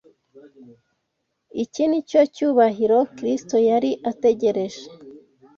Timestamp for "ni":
1.89-1.99